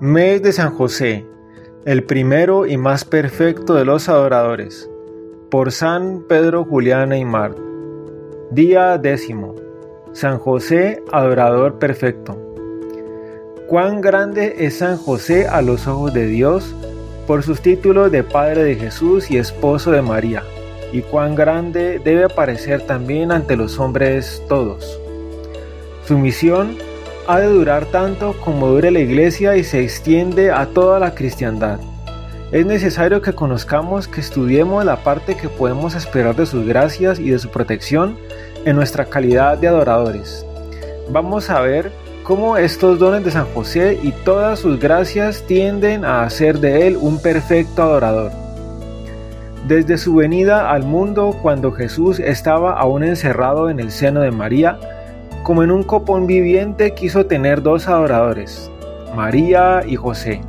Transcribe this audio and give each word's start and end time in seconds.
Mes 0.00 0.40
de 0.42 0.52
San 0.52 0.76
José, 0.76 1.26
el 1.84 2.04
primero 2.04 2.66
y 2.66 2.76
más 2.76 3.04
perfecto 3.04 3.74
de 3.74 3.84
los 3.84 4.08
adoradores, 4.08 4.88
por 5.50 5.72
San 5.72 6.22
Pedro 6.28 6.64
Julián 6.64 7.10
Aymar. 7.10 7.56
Día 8.52 8.96
décimo. 8.96 9.56
San 10.12 10.38
José, 10.38 11.02
adorador 11.10 11.80
perfecto. 11.80 12.38
Cuán 13.66 14.00
grande 14.00 14.54
es 14.60 14.78
San 14.78 14.98
José 14.98 15.48
a 15.48 15.62
los 15.62 15.88
ojos 15.88 16.14
de 16.14 16.26
Dios 16.26 16.76
por 17.26 17.42
sus 17.42 17.60
títulos 17.60 18.12
de 18.12 18.22
Padre 18.22 18.62
de 18.62 18.76
Jesús 18.76 19.32
y 19.32 19.36
Esposo 19.36 19.90
de 19.90 20.02
María, 20.02 20.44
y 20.92 21.02
cuán 21.02 21.34
grande 21.34 22.00
debe 22.04 22.28
parecer 22.28 22.82
también 22.82 23.32
ante 23.32 23.56
los 23.56 23.80
hombres 23.80 24.44
todos. 24.48 25.00
Su 26.04 26.18
misión 26.18 26.76
ha 27.28 27.38
de 27.40 27.46
durar 27.46 27.84
tanto 27.84 28.34
como 28.42 28.68
dure 28.68 28.90
la 28.90 29.00
iglesia 29.00 29.54
y 29.58 29.62
se 29.62 29.82
extiende 29.82 30.50
a 30.50 30.64
toda 30.64 30.98
la 30.98 31.14
cristiandad. 31.14 31.78
Es 32.52 32.64
necesario 32.64 33.20
que 33.20 33.34
conozcamos, 33.34 34.08
que 34.08 34.22
estudiemos 34.22 34.82
la 34.82 35.04
parte 35.04 35.36
que 35.36 35.50
podemos 35.50 35.94
esperar 35.94 36.34
de 36.36 36.46
sus 36.46 36.66
gracias 36.66 37.18
y 37.18 37.28
de 37.28 37.38
su 37.38 37.50
protección 37.50 38.16
en 38.64 38.76
nuestra 38.76 39.04
calidad 39.04 39.58
de 39.58 39.68
adoradores. 39.68 40.46
Vamos 41.10 41.50
a 41.50 41.60
ver 41.60 41.92
cómo 42.22 42.56
estos 42.56 42.98
dones 42.98 43.22
de 43.26 43.30
San 43.30 43.44
José 43.52 44.00
y 44.02 44.12
todas 44.12 44.60
sus 44.60 44.80
gracias 44.80 45.42
tienden 45.46 46.06
a 46.06 46.22
hacer 46.22 46.60
de 46.60 46.86
él 46.86 46.96
un 46.98 47.20
perfecto 47.20 47.82
adorador. 47.82 48.32
Desde 49.66 49.98
su 49.98 50.14
venida 50.14 50.70
al 50.70 50.84
mundo 50.84 51.36
cuando 51.42 51.72
Jesús 51.72 52.20
estaba 52.20 52.72
aún 52.72 53.04
encerrado 53.04 53.68
en 53.68 53.80
el 53.80 53.90
seno 53.90 54.20
de 54.20 54.30
María, 54.30 54.78
como 55.48 55.62
en 55.62 55.70
un 55.70 55.82
copón 55.82 56.26
viviente 56.26 56.92
quiso 56.92 57.24
tener 57.24 57.62
dos 57.62 57.88
adoradores, 57.88 58.70
María 59.16 59.80
y 59.86 59.96
José. 59.96 60.42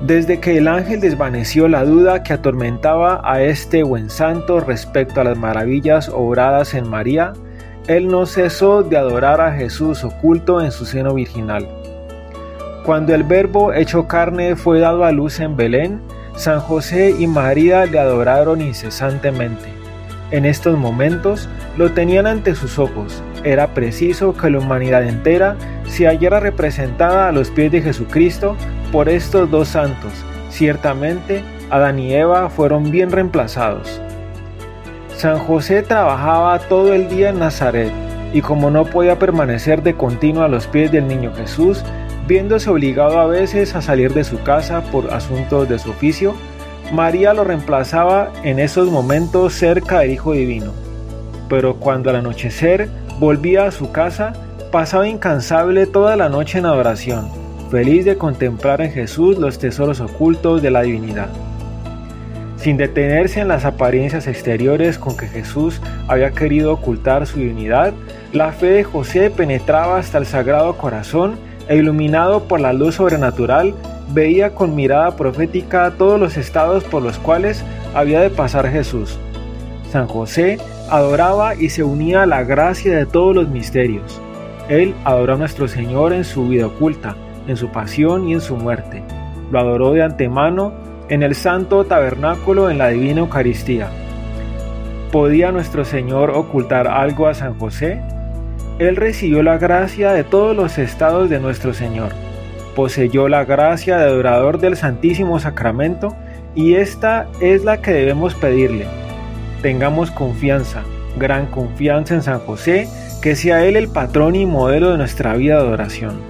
Desde 0.00 0.38
que 0.38 0.58
el 0.58 0.68
ángel 0.68 1.00
desvaneció 1.00 1.66
la 1.66 1.84
duda 1.84 2.22
que 2.22 2.34
atormentaba 2.34 3.20
a 3.24 3.42
este 3.42 3.82
buen 3.82 4.10
santo 4.10 4.60
respecto 4.60 5.20
a 5.20 5.24
las 5.24 5.36
maravillas 5.36 6.08
obradas 6.08 6.72
en 6.74 6.88
María, 6.88 7.32
él 7.88 8.06
no 8.06 8.26
cesó 8.26 8.84
de 8.84 8.96
adorar 8.96 9.40
a 9.40 9.50
Jesús 9.50 10.04
oculto 10.04 10.60
en 10.60 10.70
su 10.70 10.86
seno 10.86 11.12
virginal. 11.12 11.66
Cuando 12.84 13.12
el 13.12 13.24
Verbo 13.24 13.72
hecho 13.72 14.06
carne 14.06 14.54
fue 14.54 14.78
dado 14.78 15.04
a 15.04 15.10
luz 15.10 15.40
en 15.40 15.56
Belén, 15.56 16.00
San 16.36 16.60
José 16.60 17.12
y 17.18 17.26
María 17.26 17.86
le 17.86 17.98
adoraron 17.98 18.60
incesantemente. 18.60 19.75
En 20.30 20.44
estos 20.44 20.76
momentos 20.76 21.48
lo 21.76 21.92
tenían 21.92 22.26
ante 22.26 22.54
sus 22.54 22.78
ojos. 22.78 23.22
Era 23.44 23.74
preciso 23.74 24.36
que 24.36 24.50
la 24.50 24.58
humanidad 24.58 25.06
entera 25.06 25.56
se 25.86 26.08
hallara 26.08 26.40
representada 26.40 27.28
a 27.28 27.32
los 27.32 27.50
pies 27.50 27.70
de 27.70 27.82
Jesucristo 27.82 28.56
por 28.90 29.08
estos 29.08 29.50
dos 29.50 29.68
santos. 29.68 30.12
Ciertamente, 30.50 31.42
Adán 31.70 31.98
y 31.98 32.12
Eva 32.12 32.48
fueron 32.50 32.90
bien 32.90 33.12
reemplazados. 33.12 34.00
San 35.16 35.38
José 35.38 35.82
trabajaba 35.82 36.58
todo 36.58 36.92
el 36.92 37.08
día 37.08 37.30
en 37.30 37.38
Nazaret 37.38 37.92
y 38.32 38.42
como 38.42 38.70
no 38.70 38.84
podía 38.84 39.18
permanecer 39.18 39.82
de 39.82 39.94
continuo 39.94 40.42
a 40.42 40.48
los 40.48 40.66
pies 40.66 40.90
del 40.90 41.06
niño 41.06 41.32
Jesús, 41.34 41.84
viéndose 42.26 42.68
obligado 42.68 43.18
a 43.20 43.26
veces 43.26 43.74
a 43.74 43.82
salir 43.82 44.12
de 44.12 44.24
su 44.24 44.42
casa 44.42 44.82
por 44.90 45.14
asuntos 45.14 45.68
de 45.68 45.78
su 45.78 45.90
oficio, 45.90 46.34
María 46.92 47.34
lo 47.34 47.44
reemplazaba 47.44 48.32
en 48.44 48.58
esos 48.58 48.88
momentos 48.90 49.54
cerca 49.54 50.00
del 50.00 50.12
Hijo 50.12 50.32
Divino. 50.32 50.72
Pero 51.48 51.76
cuando 51.76 52.10
al 52.10 52.16
anochecer 52.16 52.88
volvía 53.18 53.66
a 53.66 53.72
su 53.72 53.90
casa, 53.90 54.32
pasaba 54.70 55.08
incansable 55.08 55.86
toda 55.86 56.16
la 56.16 56.28
noche 56.28 56.58
en 56.58 56.66
adoración, 56.66 57.28
feliz 57.70 58.04
de 58.04 58.16
contemplar 58.16 58.80
en 58.80 58.92
Jesús 58.92 59.38
los 59.38 59.58
tesoros 59.58 60.00
ocultos 60.00 60.62
de 60.62 60.70
la 60.70 60.82
divinidad. 60.82 61.28
Sin 62.56 62.76
detenerse 62.76 63.40
en 63.40 63.48
las 63.48 63.64
apariencias 63.64 64.26
exteriores 64.26 64.98
con 64.98 65.16
que 65.16 65.28
Jesús 65.28 65.80
había 66.08 66.30
querido 66.30 66.72
ocultar 66.72 67.26
su 67.26 67.38
divinidad, 67.38 67.92
la 68.32 68.52
fe 68.52 68.66
de 68.66 68.84
José 68.84 69.30
penetraba 69.30 69.98
hasta 69.98 70.18
el 70.18 70.26
sagrado 70.26 70.76
corazón 70.76 71.38
e 71.68 71.76
iluminado 71.76 72.44
por 72.44 72.60
la 72.60 72.72
luz 72.72 72.96
sobrenatural, 72.96 73.74
veía 74.12 74.54
con 74.54 74.74
mirada 74.74 75.16
profética 75.16 75.92
todos 75.96 76.18
los 76.18 76.36
estados 76.36 76.84
por 76.84 77.02
los 77.02 77.18
cuales 77.18 77.64
había 77.94 78.20
de 78.20 78.30
pasar 78.30 78.68
Jesús. 78.68 79.18
San 79.90 80.06
José 80.06 80.58
adoraba 80.90 81.54
y 81.54 81.70
se 81.70 81.82
unía 81.82 82.22
a 82.22 82.26
la 82.26 82.44
gracia 82.44 82.96
de 82.96 83.06
todos 83.06 83.34
los 83.34 83.48
misterios. 83.48 84.20
Él 84.68 84.94
adoró 85.04 85.34
a 85.34 85.38
nuestro 85.38 85.68
Señor 85.68 86.12
en 86.12 86.24
su 86.24 86.48
vida 86.48 86.66
oculta, 86.66 87.16
en 87.46 87.56
su 87.56 87.68
pasión 87.68 88.28
y 88.28 88.34
en 88.34 88.40
su 88.40 88.56
muerte. 88.56 89.02
Lo 89.50 89.60
adoró 89.60 89.92
de 89.92 90.02
antemano 90.02 90.72
en 91.08 91.22
el 91.22 91.34
santo 91.34 91.84
tabernáculo 91.84 92.68
en 92.68 92.78
la 92.78 92.88
divina 92.88 93.20
Eucaristía. 93.20 93.88
¿Podía 95.12 95.52
nuestro 95.52 95.84
Señor 95.84 96.30
ocultar 96.30 96.88
algo 96.88 97.28
a 97.28 97.34
San 97.34 97.58
José? 97.58 98.00
Él 98.78 98.96
recibió 98.96 99.42
la 99.42 99.56
gracia 99.56 100.12
de 100.12 100.24
todos 100.24 100.54
los 100.54 100.78
estados 100.78 101.30
de 101.30 101.40
nuestro 101.40 101.72
Señor 101.72 102.25
poseyó 102.76 103.28
la 103.28 103.46
gracia 103.46 103.96
de 103.96 104.04
adorador 104.04 104.58
del 104.58 104.76
Santísimo 104.76 105.40
Sacramento 105.40 106.14
y 106.54 106.74
esta 106.74 107.26
es 107.40 107.64
la 107.64 107.80
que 107.80 107.90
debemos 107.90 108.34
pedirle. 108.34 108.86
Tengamos 109.62 110.10
confianza, 110.10 110.82
gran 111.18 111.46
confianza 111.46 112.14
en 112.14 112.22
San 112.22 112.38
José, 112.38 112.86
que 113.22 113.34
sea 113.34 113.64
Él 113.64 113.76
el 113.76 113.88
patrón 113.88 114.36
y 114.36 114.44
modelo 114.44 114.90
de 114.92 114.98
nuestra 114.98 115.34
vida 115.34 115.54
de 115.54 115.62
adoración. 115.62 116.20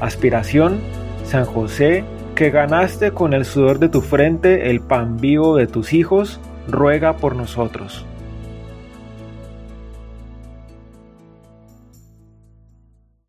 Aspiración, 0.00 0.80
San 1.24 1.44
José, 1.44 2.04
que 2.34 2.50
ganaste 2.50 3.12
con 3.12 3.34
el 3.34 3.44
sudor 3.44 3.78
de 3.78 3.90
tu 3.90 4.00
frente 4.00 4.70
el 4.70 4.80
pan 4.80 5.18
vivo 5.18 5.56
de 5.56 5.66
tus 5.66 5.92
hijos, 5.92 6.40
ruega 6.68 7.18
por 7.18 7.36
nosotros. 7.36 8.06